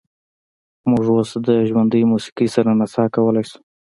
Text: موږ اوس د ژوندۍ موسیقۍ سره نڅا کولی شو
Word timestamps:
موږ 0.89 1.05
اوس 1.15 1.29
د 1.47 1.49
ژوندۍ 1.69 2.01
موسیقۍ 2.11 2.47
سره 2.55 2.69
نڅا 2.79 3.03
کولی 3.15 3.43
شو 3.49 3.59